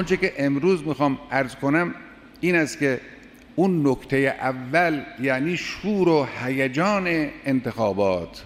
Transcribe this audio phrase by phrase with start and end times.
[0.00, 1.94] اونچه که امروز می‌خوام عرض کنم
[2.40, 3.00] این است که
[3.56, 8.42] اون نکته اول یعنی شور و هیجان انتخابات.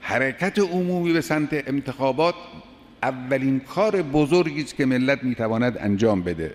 [0.00, 2.34] حرکت عمومی به سمت انتخابات
[3.02, 6.54] اولین کار بزرگی است که ملت می‌تواند انجام بده.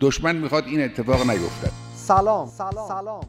[0.00, 1.72] دشمن می‌خواد این اتفاق نیفتد.
[1.94, 2.48] سلام.
[2.48, 2.88] سلام.
[2.88, 3.20] سلام.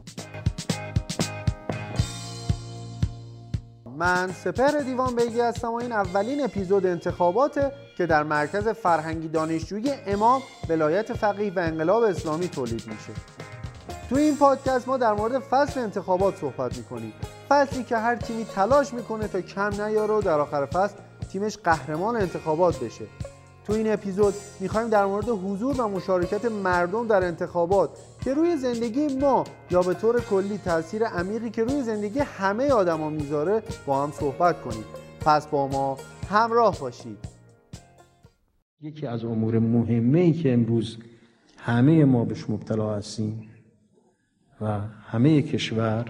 [3.98, 9.90] من سپهر دیوان بیگی هستم و این اولین اپیزود انتخاباته که در مرکز فرهنگی دانشجویی
[10.06, 13.20] امام ولایت فقیه و انقلاب اسلامی تولید میشه.
[14.10, 17.12] تو این پادکست ما در مورد فصل انتخابات صحبت می‌کنیم.
[17.48, 20.94] فصلی که هر تیمی تلاش می‌کنه تا کم نیاره و در آخر فصل
[21.32, 23.04] تیمش قهرمان انتخابات بشه.
[23.66, 27.90] تو این اپیزود می‌خوایم در مورد حضور و مشارکت مردم در انتخابات
[28.24, 33.10] که روی زندگی ما یا به طور کلی تاثیر عمیقی که روی زندگی همه آدما
[33.10, 34.84] می‌ذاره با هم صحبت کنیم.
[35.20, 35.96] پس با ما
[36.30, 37.33] همراه باشید.
[38.84, 40.98] یکی از امور مهمه ای که امروز
[41.56, 43.50] همه ما بهش مبتلا هستیم
[44.60, 46.04] و همه کشور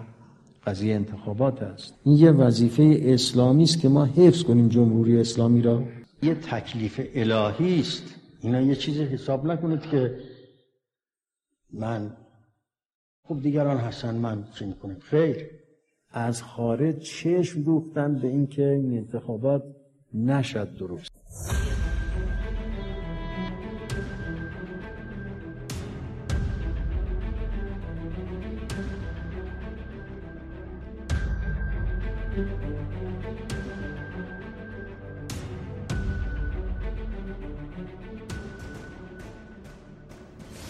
[0.66, 1.94] قضیه انتخابات است.
[2.04, 5.82] این یه وظیفه اسلامی است که ما حفظ کنیم جمهوری اسلامی را.
[6.22, 8.14] یه تکلیف الهی است.
[8.40, 10.18] اینا یه چیزی حساب نکنید که
[11.72, 12.16] من
[13.28, 15.36] خب دیگران هستن من چه می‌کنم؟ خیر.
[16.10, 19.62] از خارج چشم دوختن به اینکه این انتخابات
[20.14, 21.10] نشد درست.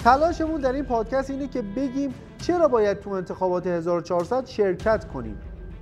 [0.05, 5.38] تلاشمون در این پادکست اینه که بگیم چرا باید تو انتخابات 1400 شرکت کنیم.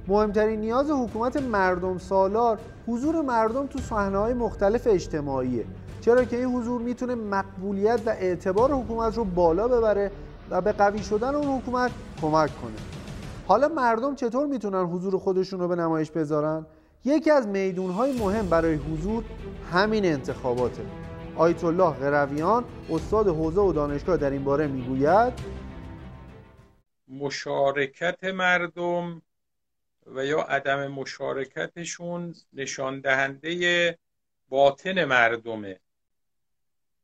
[0.09, 5.65] مهمترین نیاز حکومت مردم سالار حضور مردم تو صحنه‌های مختلف اجتماعیه.
[6.01, 10.11] چرا که این حضور می‌تونه مقبولیت و اعتبار حکومت رو بالا ببره
[10.51, 11.91] و به قوی شدن اون حکومت
[12.23, 12.73] کمک کنه.
[13.47, 16.67] حالا مردم چطور می‌تونن حضور خودشون رو به نمایش بذارن؟
[17.05, 19.25] یکی از میدونهای مهم برای حضور
[19.73, 20.83] همین انتخاباته.
[21.37, 25.33] آیت الله قرویان استاد حوزه و دانشگاه در این باره می‌گوید
[27.09, 29.23] مشارکت مردم
[30.07, 33.99] و یا عدم مشارکتشون نشان دهنده
[34.49, 35.81] باطن مردمه.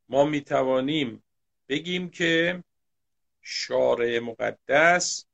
[0.09, 1.23] ما می توانیم
[1.69, 2.63] بگیم که
[3.41, 5.25] شارع مقدس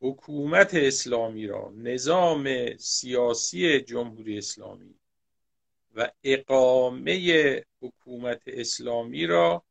[0.00, 4.94] حکومت اسلامی را نظام سیاسی جمهوری اسلامی
[5.94, 9.64] و اقامه حکومت اسلامی را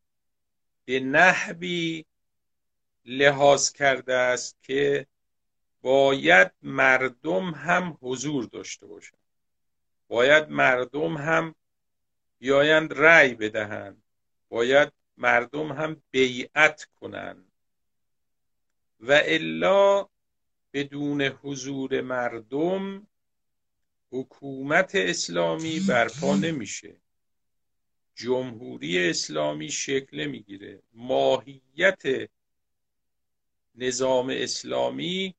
[0.86, 2.06] به نحوی
[3.06, 5.08] لحاظ کرده است که
[5.82, 9.20] باید مردم هم حضور داشته باشند.
[10.08, 11.56] باید مردم هم
[12.40, 14.04] بیایند رأی بدهند.
[14.50, 17.52] باید مردم هم بیعت کنند.
[19.00, 20.08] و الا
[20.74, 23.08] بدون حضور مردم
[24.12, 26.96] حکومت اسلامی برپا نمیشه.
[28.16, 32.30] جمهوری اسلامی شکل می‌گیره ماهیت
[33.76, 35.36] نظام اسلامی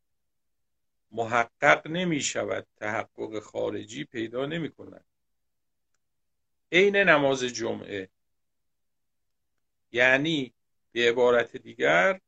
[1.11, 5.05] محقق نمی شود تحقق خارجی پیدا نمی کند
[6.73, 8.09] عین نماز جمعه.
[9.93, 10.55] یعنی
[10.93, 12.21] به عبارت دیگر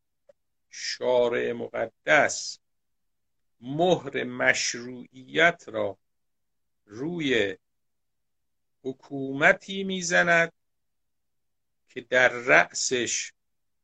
[0.70, 2.58] شارع مقدس
[3.60, 5.98] مهر مشروعیت را
[6.86, 7.56] روی
[8.82, 10.52] حکومتی می‌زند
[11.88, 13.32] که در رأسش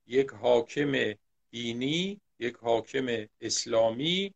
[0.07, 1.15] یک حاکم
[1.51, 4.35] دینی یک حاکم اسلامی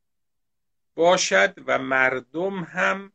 [0.95, 3.13] باشد و مردم هم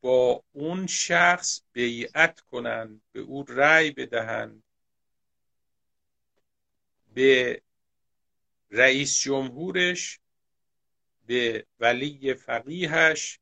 [0.00, 4.62] با اون شخص بیعت کنند به او رأی بدهند.
[7.14, 7.62] به
[8.70, 10.20] رئیس جمهورش
[11.26, 13.38] به ولی فقیهش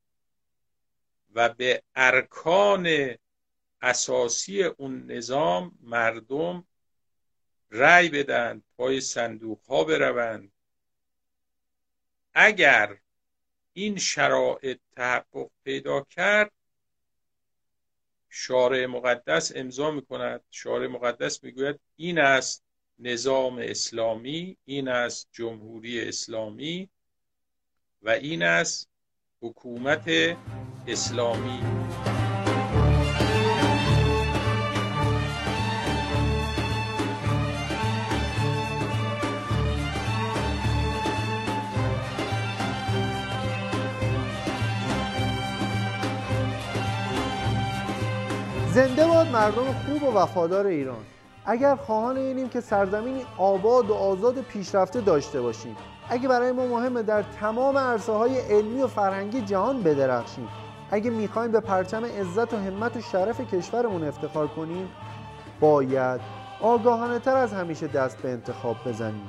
[1.35, 3.17] و به ارکان
[3.83, 6.67] اساسی اون نظام مردم
[7.71, 10.53] رأی بدن پای صندوق ها بروند.
[12.35, 12.99] اگر
[13.73, 16.53] این شرایط تحقق پیدا کرد
[18.29, 22.65] شارع مقدس امضا می کند شارع مقدس می‌گوید این است
[22.99, 26.91] نظام اسلامی این است جمهوری اسلامی
[28.03, 28.89] و این است
[29.41, 30.09] حکومت
[30.87, 31.61] اسلامی.
[48.75, 50.97] زنده باد مردم خوب و وفادار ایران.
[51.47, 55.77] اگر خواهان اینیم که سرزمینی آباد و آزاد و پیشرفته داشته باشیم.
[56.09, 60.49] اگه برای ما مهمه در تمام عرصه های علمی و فرهنگی جهان بدرخشیم.
[60.91, 64.89] اگه می‌خوایم به پرچم عزت و همت و شرف کشورمون افتخار کنیم
[65.61, 66.21] باید
[66.61, 69.29] آگاهانه تر از همیشه دست به انتخاب بزنیم.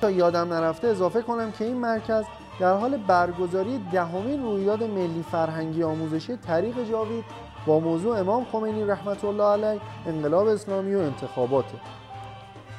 [0.00, 2.24] تا یادم نرفته اضافه کنم که این مرکز
[2.60, 7.24] در حال برگزاری دهمین رویداد ملی فرهنگی آموزشی طریق جاوید
[7.66, 11.78] با موضوع امام خمینی رحمت الله علیه انقلاب اسلامی و انتخاباته.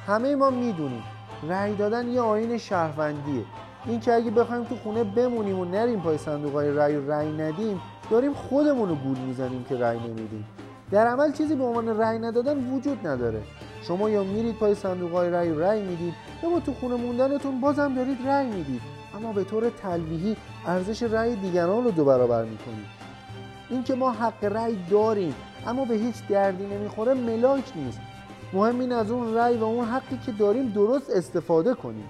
[0.07, 1.03] همه ما می‌دونیم
[1.49, 3.43] رأی دادن یه آین شهروندیه.
[3.85, 7.81] این که اگه بخوایم تو خونه بمونیم و نریم پای صندوق های رأی رأی ندیم
[8.11, 10.45] داریم خودمون رو گول می‌زنیم که رأی نمیدیم.
[10.91, 13.41] در عمل چیزی به عنوان رأی ندادن وجود نداره.
[13.81, 16.13] شما یا میرید پای صندوق های رأی و رأی می‌دید
[16.43, 18.81] یا با تو خونه موندنتون بازم دارید رأی می‌دید.
[19.15, 20.37] اما به طور تلویحی
[20.67, 22.85] ارزش رأی دیگران رو دو برابر می‌کنید.
[23.69, 25.35] اینکه ما حق رأی داریم
[25.67, 27.99] اما به هیچ دردی نمی‌خوره ملاک نیست.
[28.53, 32.09] مهم این از اون رأی و اون حقی که داریم درست استفاده کنیم.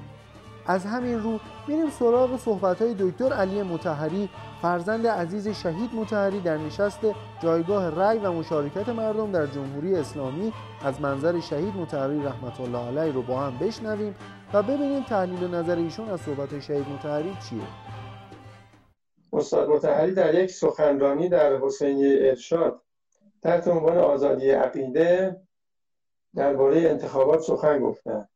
[0.68, 4.30] از همین رو میریم سراغ صحبت های دکتر علی متحری
[4.62, 7.00] فرزند عزیز شهید متحری در نشست
[7.44, 10.54] جایگاه رأی و مشارکت مردم در جمهوری اسلامی.
[10.86, 14.16] از منظر شهید متحری رحمت الله علیه رو با هم بشنویم
[14.54, 17.62] و ببینیم تحلیل نظر ایشون از صحبت شهید متحری چیه.
[19.34, 22.82] استاد متحری در یک سخنرانی در حسینی ارشاد
[23.44, 25.42] تحت عنوان آزادی عقیده
[26.36, 28.28] درباره انتخابات سخن گفتن.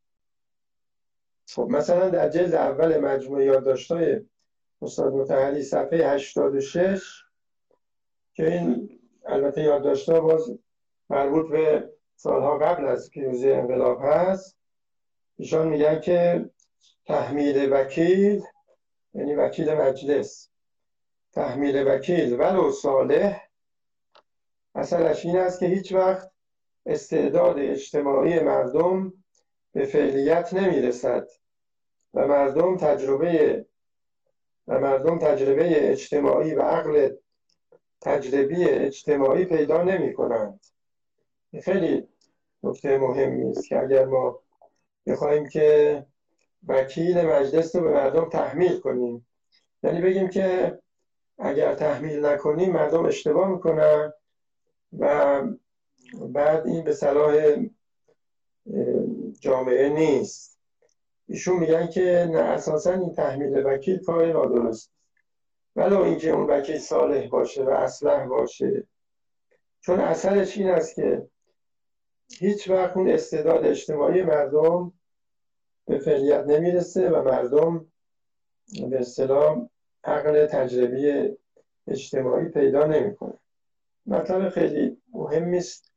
[1.50, 4.22] خب مثلا در جلد اول مجموعه یادداشت‌های
[4.82, 7.24] استاد متحری صفحه 86
[8.34, 10.52] که این البته یادداشت‌ها باز
[11.10, 14.58] مربوط به سالها قبل از پیروزی انقلاب هست.
[15.38, 16.50] ایشان میگن که
[17.06, 18.44] تحمیل وکیل
[19.14, 20.50] یعنی وکیل مجلس.
[21.32, 23.42] تحمیل وکیل ولو صالح
[24.76, 26.32] اصلش این است که هیچ وقت
[26.90, 29.14] استعداد اجتماعی مردم
[29.72, 31.28] به فعلیت نمی‌رسد
[32.14, 33.66] و مردم تجربه
[34.68, 37.10] و مردم تجربه اجتماعی و عقل
[38.02, 40.66] تجربی اجتماعی پیدا نمی کنند
[41.64, 42.08] خیلی
[42.64, 44.40] نکته مهمی است که اگر ما
[45.08, 46.06] بخوایم که
[46.68, 49.28] وکیل مجلس رو به مردم تحمیل کنیم
[49.84, 50.80] یعنی بگیم که
[51.38, 54.14] اگر تحمیل نکنیم مردم اشتباه می‌کنن
[55.00, 55.44] و
[56.14, 57.56] بعد این به صلاح
[59.40, 60.60] جامعه نیست.
[61.28, 64.92] ایشون میگن که نه اساسا این تحمیل وکیل کار نادرست.
[65.76, 68.88] ولو اینکه اون وکیل صالح باشه و اصلح باشه.
[69.82, 71.28] چون اثرش این است که
[72.40, 74.94] هیچ وقت اون استعداد اجتماعی مردم
[75.86, 77.86] به فعلیت نمی‌رسه و مردم
[78.90, 79.68] به اصطلاح
[80.04, 81.38] عقل تجربی
[81.88, 83.40] اجتماعی پیدا نمی‌کنه.
[84.06, 85.89] مطلب خیلی مهم است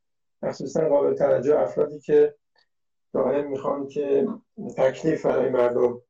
[0.43, 2.35] مخصوصا قابل توجه افرادی که
[3.13, 4.27] دائم می‌خوان که
[4.77, 6.01] تکلیف برای مردم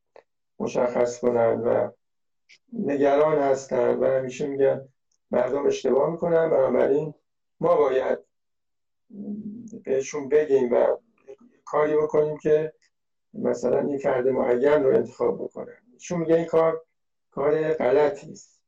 [0.59, 1.91] مشخص کنند و
[2.73, 4.87] نگران هستند و همیشه میگن
[5.31, 6.49] مردم اشتباه می‌کنن.
[6.49, 7.13] بنابراین
[7.59, 8.19] ما باید
[9.83, 10.97] بهشون بگیم و
[11.65, 12.73] کاری بکنیم که
[13.33, 15.77] مثلا این فرد معین رو انتخاب بکنن.
[15.99, 16.81] چون میگه این کار
[17.31, 18.62] کار غلطی است.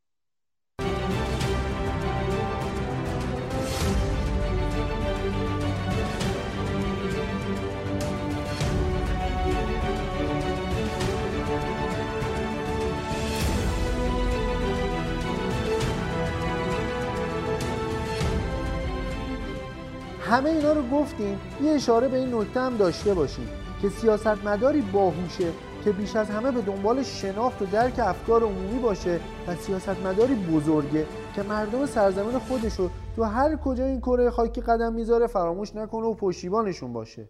[20.36, 21.40] همه اینا رو گفتیم.
[21.62, 23.48] یه اشاره به این نکته هم داشته باشیم
[23.82, 25.52] که سیاستمداری باهوشه
[25.84, 31.06] که بیش از همه به دنبال شناخت و درک افکار عمومی باشه و سیاستمداری بزرگه
[31.36, 36.06] که مردم سرزمین خودش رو تو هر کجا این کره خاکی قدم می‌ذاره فراموش نکنه
[36.06, 37.28] و پشتیبانشون باشه.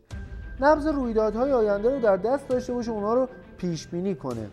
[0.62, 4.48] نبض رویدادهای آینده رو در دست داشته باشه اونا رو پیش بینی کنه.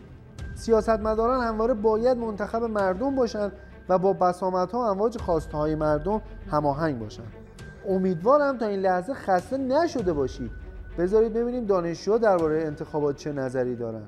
[0.55, 3.51] سیاستمداران همواره باید منتخب مردم باشن
[3.89, 7.42] و با بسامت ها و امواج خواسته های مردم هماهنگ باشن.
[7.89, 10.51] امیدوارم تا این لحظه خسته نشده باشید
[10.97, 14.03] بذارید ببینیم دانشجوها درباره انتخابات چه نظری دارن.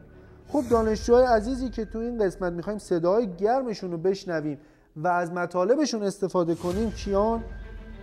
[0.47, 4.57] خب دانشجوهای عزیزی که تو این قسمت می‌خوایم صدای گرمشون رو بشنویم
[4.95, 7.43] و از مطالبشون استفاده کنیم کیان؟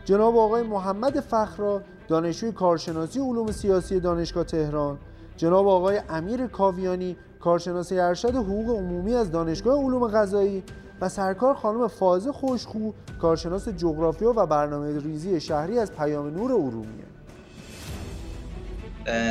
[0.04, 4.98] جناب آقای محمد فخرا دانشجوی کارشناسی علوم سیاسی دانشگاه تهران.
[5.36, 10.64] جناب آقای امیر کاویانی کارشناس ارشد حقوق عمومی از دانشگاه علوم غذایی.
[11.02, 17.04] و سرکار خانم فازه خوشخو کارشناس جغرافیا و برنامه ریزی شهری از پیام نور ارومیه.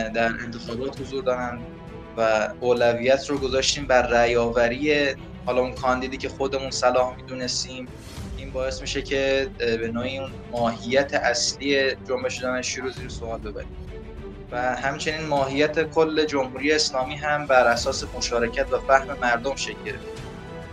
[0.10, 1.60] در انتخابات حضور دارن
[2.18, 5.06] و اولویت رو گذاشتیم بر رأیآوری
[5.46, 7.88] حالا اون کاندیدی که خودمون صلاح می‌دونستیم.
[8.38, 13.76] این باعث میشه که به نوعی اون ماهیت اصلی جنبش دانشجو رو زیر سوال ببریم.
[14.52, 20.31] و همچنین ماهیت کل جمهوری اسلامی هم بر اساس مشارکت و فهم مردم شکل گرفت.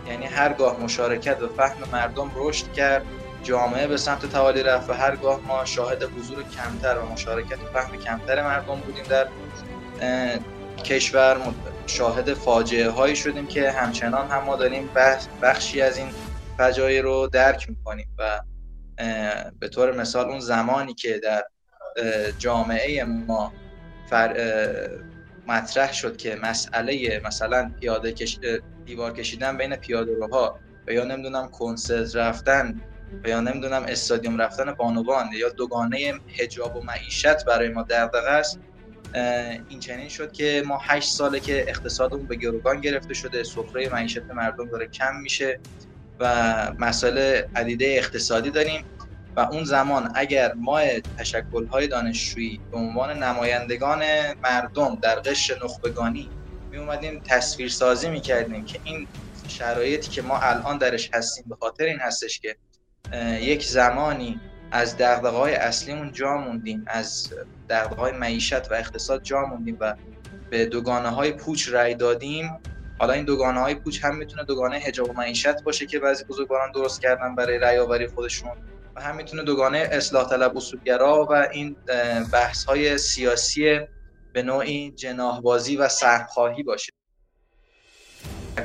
[0.09, 3.07] یعنی هرگاه مشارکت و فهم مردم رشد کرد
[3.41, 7.97] جامعه به سمت تعالی رفت و هرگاه ما شاهد حضور کمتر و مشارکت و فهم
[7.97, 9.29] کمتر مردم بودیم در
[10.85, 11.55] کشور.
[11.85, 14.91] شاهد فاجعه هایی شدیم که همچنان هم ما داریم
[15.41, 16.15] بخشی از این
[16.57, 18.41] فجایع رو درک می‌کنیم و
[19.59, 21.43] به طور مثال اون زمانی که در
[22.37, 23.55] جامعه ما
[25.47, 28.39] مطرح شد که مسئله مثلا پیاده کش...
[28.89, 32.81] دیوار کشیدن بین پیاده روها و یا نمی‌دونم کنسرت رفتن
[33.23, 38.59] و یا نمی‌دونم استادیوم رفتن بانوان یا دوگانه هجاب و معیشت برای ما دغدغه است
[39.67, 44.31] این چنین شد که ما هشت ساله که اقتصادمون به گروگان گرفته شده سفره معیشت
[44.31, 45.61] مردم داره کم میشه
[46.19, 46.25] و
[46.79, 48.85] مسائل عدیده اقتصادی داریم
[49.35, 50.81] و اون زمان اگر ما
[51.71, 54.03] های دانشجویی به عنوان نمایندگان
[54.43, 56.38] مردم در قشر نخبگانی
[56.71, 59.07] می اومدیم تصویر سازی که این
[59.47, 62.55] شرایطی که ما الان درش هستیم به خاطر این هستش که
[63.41, 64.39] یک زمانی
[64.71, 67.33] از دقدقه های اصلیمون جا موندیم از
[67.69, 69.95] دقدقه های معیشت و اقتصاد جا موندیم و
[70.49, 72.59] به دوگانه های پوچ رای دادیم.
[72.99, 76.71] حالا این دوگانه های پوچ هم می‌تونه دوگانه هجاب و معیشت باشه که بعضی بزرگواران
[76.71, 78.51] درست کردن برای رای آوری خودشون
[78.95, 81.75] و هم می‌تونه دوگانه اصلاح طلب اصولگرا و این
[82.33, 83.79] بحث های سیاسی
[84.39, 86.93] به نوعی جناهبازی و سهمخواهی باشه.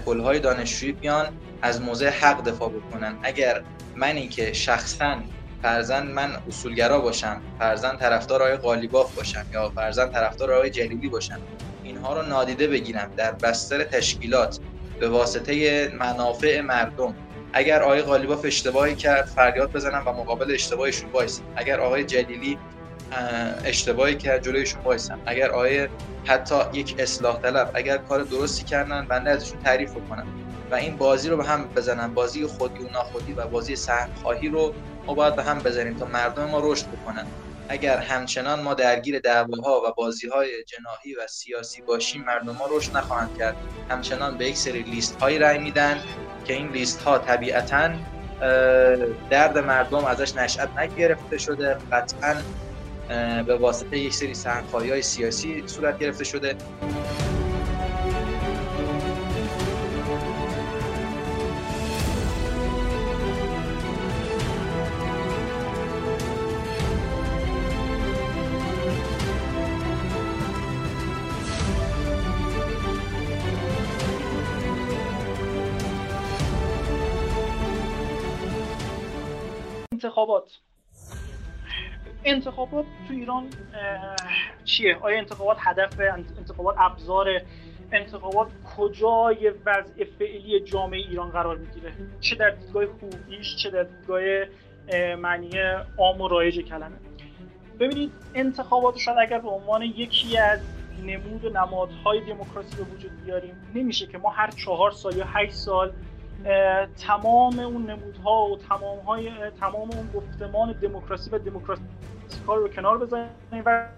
[0.07, 1.27] کل های دانشجویی بیان
[1.63, 3.19] از موضع حق دفاع بکنن.
[3.23, 3.63] اگر
[3.97, 5.17] منی که شخصا
[5.63, 11.41] فرزن من اصولگرا باشم فرزن طرفدار آقای قالیباف باشم یا فرزن طرفدار آقای جلیلی باشم
[11.83, 14.59] اینها رو نادیده بگیرم در بستر تشکیلات
[15.01, 17.15] به واسطه منافع مردم.
[17.53, 21.43] اگر آقای قالیباف اشتباهی کرد فریاد بزنم و مقابل اشتباهشون وایسم.
[21.57, 22.59] اگر آقای جلیلی
[23.65, 25.89] اشتباهی کرد جلویشون وایسم اگر آقای
[26.25, 30.27] حتی یک اصلاح طلب اگر کار درستی کردن بنده ازشون تعریف کنم
[30.71, 34.49] و این بازی رو به هم بزنن بازی خودی و ناخودی و بازی سهم خواهی
[34.49, 34.75] رو
[35.07, 37.27] ما باید به هم بزنیم تا مردم ما رشد بکنن.
[37.69, 42.97] اگر همچنان ما درگیر دعواها و بازی های جناحی و سیاسی باشیم مردم ما رشد
[42.97, 43.57] نخواهند کرد.
[43.91, 46.01] همچنان به یک سری لیست هایی رای میدن
[46.45, 47.91] که این لیست ها طبیعتا
[49.31, 51.77] درد مردم ازش نشأت نگرفته شده.
[51.93, 52.35] قطعا
[53.47, 56.57] به واسطه یک سری سرخواهی های سیاسی صورت گرفته شده.
[79.93, 80.61] انتخابات.
[82.25, 83.47] انتخابات تو ایران
[84.65, 86.01] چیه؟ آیا انتخابات هدف
[86.39, 87.27] انتخابات ابزار
[87.93, 94.23] انتخابات کجای وضع فعلی جامعه ایران قرار می‌گیره چه در دیدگاه خوبیش چه در دیدگاه
[95.17, 95.51] معنی
[95.99, 96.97] عام و رایج کلمه
[97.81, 100.61] ببینید انتخابات شاید اگر به عنوان یکی از
[101.07, 105.53] نمود و نمادهای دموکراسی به وجود بیاریم نمیشه که ما هر چهار سال یا هشت
[105.53, 105.93] سال
[107.07, 111.83] تمام اون نمودها و تمام, های، تمام اون گفتمان دموکراسی و دموکراسی
[112.47, 113.89] رو کنار بزنیم و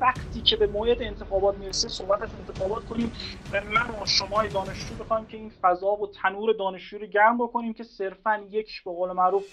[0.00, 3.12] وقتی که به موعد انتخابات می‌رسه صحبت از انتخابات کنیم
[3.52, 7.74] و من و شما دانشجو بخوایم که این فضا و تنور دانشجو رو گرم بکنیم
[7.74, 9.44] که صرفا یک به قول معروف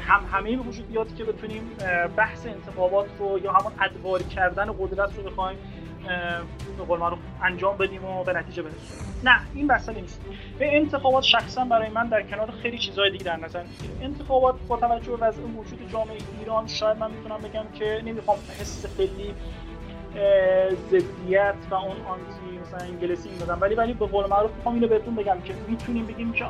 [0.00, 1.76] هم همه به وجود بیاد که بتونیم
[2.16, 5.58] بحث انتخابات رو یا همون ادواری کردن قدرت رو بخوایم
[6.78, 10.20] به قول معروف انجام بدیم و به نتیجه برسونیم نه این مسئله نیست.
[10.58, 14.04] به انتخابات شخصا برای من در کنار خیلی چیزهای دیگه در نظر می‌گیره.
[14.04, 18.96] انتخابات با توجه به وضع موجود جامعه ایران شاید من می‌تونم بگم که نمی‌خوام حس
[18.96, 19.34] خیلی
[20.90, 24.88] ضدیت و اون آنتی مثلا انگلیسی این بدم ولی ولی به قول معروف می‌خوام اینو
[24.88, 26.44] بهتون بگم که می‌تونیم بگیم که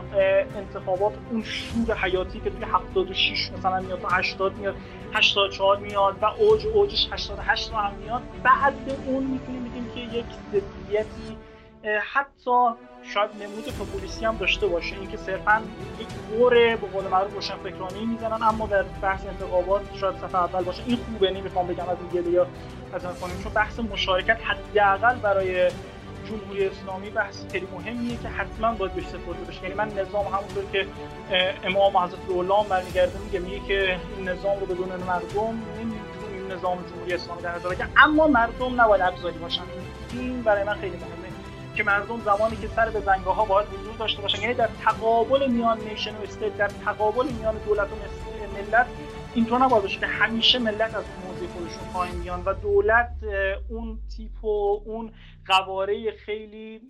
[0.56, 4.74] انتخابات اون شور حیاتی که توی 76 مثلا میاد تا 80 میاد
[5.12, 8.22] 84 میاد و اوج اوجش 88 هم میاد.
[8.42, 8.74] بعد
[9.06, 11.36] اون می‌تونیم بگیم که یک ضدیتی
[11.84, 12.70] حتی
[13.14, 14.96] شاید نمود پوپولیستی هم داشته باشه.
[14.96, 15.62] اینکه صرفا
[16.00, 20.64] یک دور به قول معروف روشن فکرانی می‌زنن اما در بحث انتخابات شاید صفحه اول
[20.64, 20.82] باشه.
[20.86, 22.46] این خوبه نمی‌خوام بگم از این یا
[22.92, 25.70] از کنیم چون بحث مشارکت حداقل برای
[26.28, 29.62] جمهوری اسلامی بحث خیلی مهمیه که حتما باید بهش سپرده بشه.
[29.62, 30.86] یعنی من نظام همونطور که
[31.64, 37.14] امام حضرت الله برمیگرده میگه میگه که این نظام رو بدون مردم نمی‌تونیم نظام جمهوری
[37.14, 39.62] اسلامی در اما مردم نباید ابزاری باشن.
[40.12, 41.21] این برای من خیلی مهمه.
[41.76, 45.50] که مردم زمانی که سر به زنگه ها باید حضور داشته باشن یعنی در تقابل
[45.50, 47.94] میان نیشن و استیت در تقابل میان دولت و
[48.56, 48.86] ملت
[49.34, 53.12] اینطور نباید باشه که همیشه ملت از موضع خودشون پایین میان و دولت
[53.68, 55.12] اون تیپ و اون
[55.46, 56.80] قواره خیلی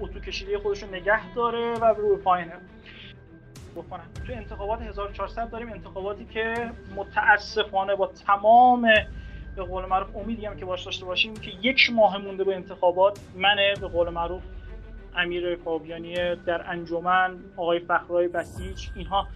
[0.00, 2.54] اتو کشیده خودشون نگه داره و روی پایینه.
[3.76, 4.04] بکنن.
[4.26, 8.88] تو انتخابات 1400 داریم انتخاباتی که متاسفانه با تمام
[9.58, 13.20] به قول معروف امیدی هم که باش داشته باشیم که یک ماه مونده به انتخابات
[13.36, 14.42] من به قول معروف
[15.16, 16.14] امیر کابیانی
[16.46, 19.26] در انجمن آقای فخرای بسیج اینها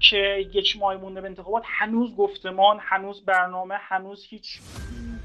[0.00, 4.60] که یک ماه مونده به انتخابات هنوز گفتمان هنوز برنامه هنوز هیچ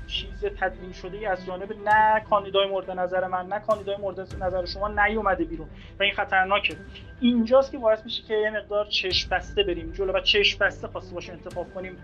[0.08, 4.66] چیز تدوین شده ای از جانب نه کاندیدای مورد نظر من نه کاندیدای مورد نظر
[4.66, 5.68] شما نیومده بیرون
[6.00, 6.76] و این خطرناکه.
[7.22, 9.92] اینجاست که باعث میشه که یه مقدار چشم بسته بریم.
[9.92, 11.98] جلو و چشم بسته خواسته باشه انتخاب کنیم.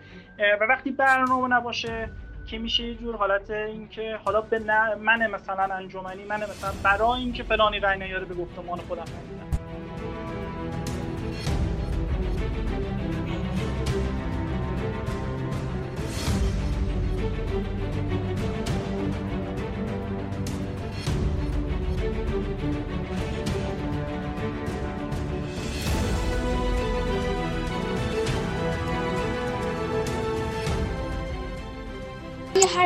[0.62, 2.10] و وقتی برنامه نباشه
[2.48, 4.60] که میشه یه جور حالت اینکه حالا به
[4.96, 9.06] من مثلا انجمنی من مثلا برای اینکه فلانی رای نیاره به گفتمان خودم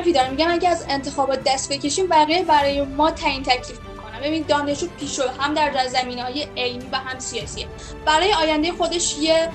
[0.03, 0.31] حرفی دارم.
[0.31, 5.23] میگم اگه از انتخابات دست بکشیم بقیه برای ما تعیین تکلیف می‌کنن ببین دانشجو پیشو
[5.39, 7.67] هم در زمینه های علمی و هم سیاسی
[8.05, 9.49] برای آینده خودش یه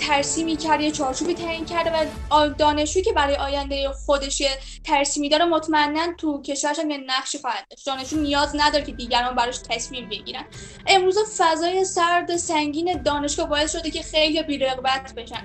[0.00, 1.90] ترسیمی کرده یه چارچوبی تعیین کرده
[2.30, 4.50] و دانشجویی که برای آینده خودش یه
[4.84, 7.86] ترسیمی داره مطمئنا تو کشورش هم یه نقشی خواهد داشت.
[7.86, 10.44] دانشجو نیاز نداره که دیگران براش تصمیم بگیرن.
[10.86, 15.42] امروز فضای سرد سنگین دانشگاه باعث شده که خیلی بی‌رغبت بشن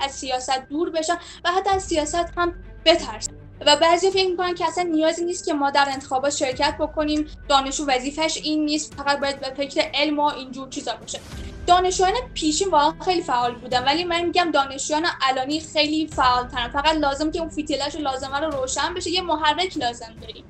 [0.00, 3.33] از سیاست دور بشن و حتی از سیاست هم بترسن.
[3.60, 7.26] و بعضی فکر می‌کنن که اصلا نیازی نیست که ما در انتخابات شرکت بکنیم.
[7.48, 8.94] دانشجو وظیفش این نیست.
[8.94, 11.20] فقط باید به فکر علم و اینجور چیزا باشه.
[11.66, 13.84] دانشجویان پیشین واقعا خیلی فعال بودن.
[13.84, 18.50] ولی من میگم دانشجویان الانی خیلی فعال ترن فقط لازم که اون فیتیلش لازمه رو
[18.50, 19.10] روشن بشه.
[19.10, 20.44] یه محرک لازم داریم.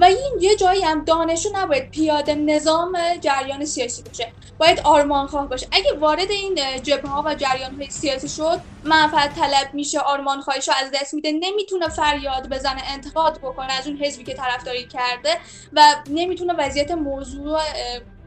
[0.00, 4.32] و این یه جایی هم دانشجو نباید پیاده نظام جریان سیاسی باشه.
[4.58, 5.66] باید آرمانخواه باشه.
[5.72, 10.74] اگه وارد این جبهه ها و جریان های سیاسی شد منفعت طلب میشه آرمانخواهیش رو
[10.84, 11.32] از دست میده.
[11.32, 15.38] نمی‌تونه فریاد بزنه انتقاد بکنه از اون حزبی که طرفداری کرده
[15.72, 17.60] و نمی‌تونه وضعیت موضوع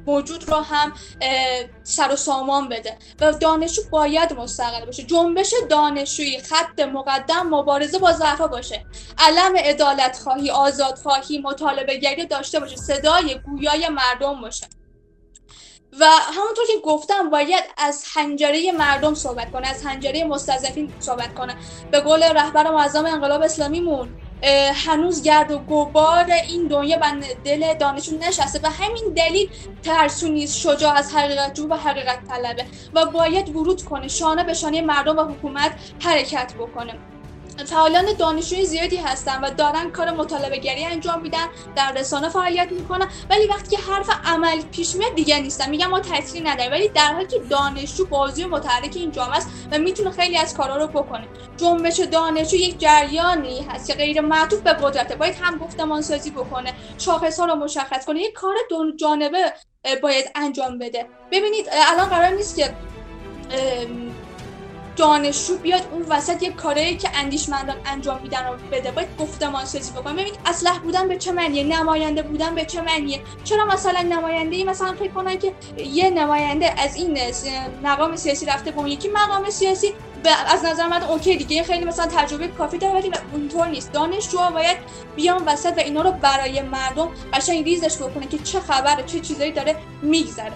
[0.07, 0.93] موجود رو هم
[1.83, 2.97] سر و سامان بده.
[3.21, 5.03] و دانشجو باید مستقل باشه.
[5.03, 8.85] جنبش دانشجویی خط مقدم مبارزه با ضعفا باشه.
[9.17, 12.75] علم عدالت خواهی آزاد خواهی مطالبه گری داشته باشه.
[12.75, 14.67] صدای گویای مردم باشه.
[15.99, 21.55] و همونطور که گفتم باید از حنجره مردم صحبت کنه از حنجره مستضعفین صحبت کنه.
[21.91, 24.15] به قول رهبر معظم انقلاب اسلامیمون
[24.75, 29.49] هنوز گرد و گبار این دنیا به دل دانشون نشسته و همین دلیل
[29.83, 32.65] ترسو نیست شجاع از حقیقت جو و حقیقت طلبه.
[32.93, 37.10] و باید ورود کنه شانه به شانه مردم و حکومت حرکت بکنه.
[37.65, 43.07] فعالان دانشجوی زیادی هستن و دارن کار مطالبه گری انجام میدن در رسانه فعالیت می‌کنن
[43.29, 45.69] ولی وقتی که حرف عمل پیش میاد دیگه نیستن.
[45.69, 49.49] میگم ما تاثیری نداره ولی در حالی که دانشجو بازی و متحرک این جامعه است
[49.71, 51.27] و می‌تونه خیلی از کارا رو بکنه.
[51.57, 55.15] جنبش دانشجو یک جریانی هست که غیر معطوف به قدرته.
[55.15, 58.21] باید هم گفتمان سازی بکنه شاخص ها رو مشخص کنه.
[58.21, 59.53] یک کار دو جانبه
[60.01, 61.05] باید انجام بده.
[61.31, 62.73] ببینید الان قرار نیست که
[64.95, 68.91] دانشجو بیاد اون وسط یه کاری که اندیشمندان انجام میدن رو بده.
[68.91, 73.21] باید گفتمان سازی بکنه ببینید اصلح بودن به چه معنیه؟ نماینده بودن به چه معنیه؟
[73.43, 77.19] چرا مثلا نماینده ای مثلا فکر کنن که یه نماینده از این
[77.83, 79.93] مقام سیاسی رفته به اون یکی؟ مقام سیاسی
[80.47, 81.63] از نظر من اوکی دیگه.
[81.63, 83.91] خیلی مثلا تجربه کافی داره ولی اونطور نیست.
[83.91, 84.77] دانشجو باید
[85.15, 89.51] بیان وسط و اینا رو برای مردم قشنگ ریزش بکنه که چه خبره چه چیزایی
[89.51, 90.53] داره میگذره.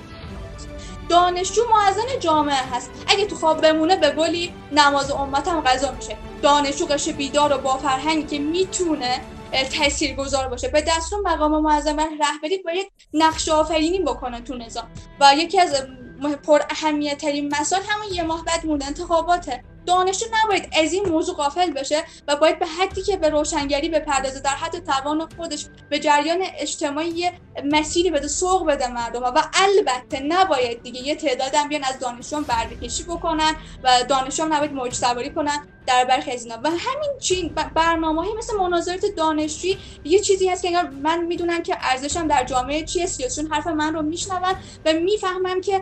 [1.10, 2.91] دانشجو معزن جامعه هست.
[3.08, 6.18] اگه تو خواب بمونه به گلی نماز امت هم قضا میشه.
[6.41, 9.22] دانشجو قشه بیدار و با فرهنگی که می‌تونه
[9.72, 10.68] تأثیر گذار باشه.
[10.68, 14.88] به دستون مقام معظم رهبری باید نقش آفرینی بکنن تو نظام.
[15.20, 15.76] و یکی از
[16.48, 19.63] پر اهمیت ترین مسائل همون یه ماه بعد مونده انتخاباته.
[19.86, 24.39] دانشجو نباید از این موضوع غافل بشه و باید به حدی که به روشنگری بپردازه
[24.39, 27.32] در حد توان خودش به جریان اجتماعی
[27.65, 32.43] مسیری بده سوق بده مردم و البته نباید دیگه یه تعداد هم بیان از دانشجویان
[32.43, 35.67] بردهکشی بکنن و دانشجویان نباید موج سواری کنن.
[35.88, 36.60] در اینا.
[36.63, 42.28] و همین برنامه مثل مناظرات دانشجویی یه چیزی هست که انگار من می‌دونم که ارزشم
[42.28, 44.39] در جامعه چیه سیاسیون حرف من رو میشنون
[44.86, 45.82] و می‌فهمم که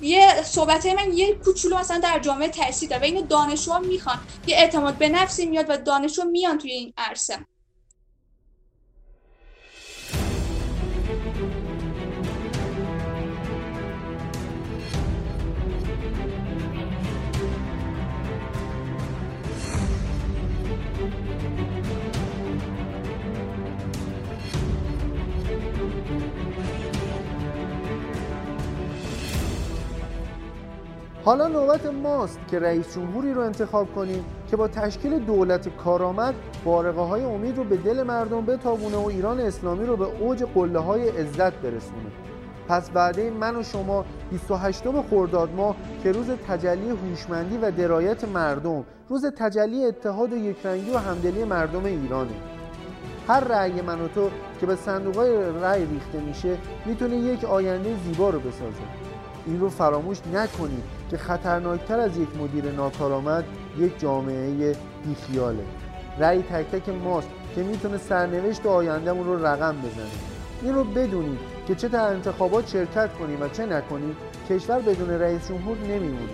[0.00, 4.18] یه صحبت من یه کوچولو مثلا در جامعه تاثیر داره و اینو دانشجوها می‌خوان.
[4.46, 7.38] یه اعتماد به نفسی میاد و دانشجو میان توی این عرصه.
[31.24, 37.00] حالا نوبت ماست که رئیس جمهوری رو انتخاب کنیم که با تشکیل دولت کارآمد بارقه
[37.00, 41.08] های امید رو به دل مردم بتابونه و ایران اسلامی رو به اوج قله های
[41.08, 42.10] عزت برسونه.
[42.68, 48.84] پس بعد من و شما 28 خرداد ماه که روز تجلی هوشمندی و درایت مردم
[49.08, 52.34] روز تجلی اتحاد و یکرنگی و همدلی مردم ایرانه.
[53.28, 55.18] هر رأی من و تو که به صندوق
[55.62, 59.07] رأی ریخته میشه می‌تونه یک آینده زیبا رو بسازه.
[59.48, 63.44] این رو فراموش نکنید که خطرناکتر از یک مدیر ناکارآمد
[63.78, 65.64] یک جامعه بیخیاله.
[66.18, 70.06] رأی تک تک ماست که می‌تونه سرنوشت آیندهمون رو رقم بزنه.
[70.62, 74.16] این رو بدونید که چه در انتخابات شرکت کنیم و چه نکنیم
[74.50, 76.32] کشور بدون رئیس جمهور نمیمونه.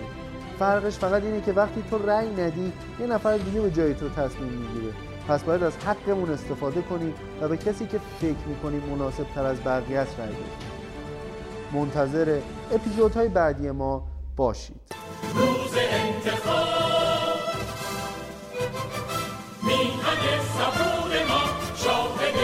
[0.59, 4.51] فرقش فقط اینه که وقتی تو رأی ندی یه نفر دیگه به جای تو تصمیم
[4.51, 4.93] می‌گیره.
[5.27, 9.57] پس باید از حقمون استفاده کنیم و به کسی که فکر می‌کنیم مناسب تر از
[9.65, 10.74] بقیه است رأی بدیم.
[11.73, 12.39] منتظر
[12.71, 14.81] اپیزودهای بعدی ما باشید.
[15.35, 16.75] روز انتخاب.
[19.63, 21.43] میهن صبور ما
[21.75, 22.35] شاهد